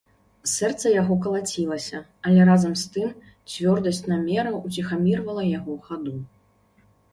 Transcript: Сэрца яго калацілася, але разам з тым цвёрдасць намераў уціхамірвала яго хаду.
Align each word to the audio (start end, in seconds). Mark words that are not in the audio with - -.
Сэрца 0.51 0.93
яго 1.01 1.17
калацілася, 1.25 1.99
але 2.29 2.47
разам 2.51 2.73
з 2.85 2.89
тым 2.97 3.13
цвёрдасць 3.51 4.03
намераў 4.15 4.59
уціхамірвала 4.71 5.47
яго 5.57 5.79
хаду. 5.87 6.19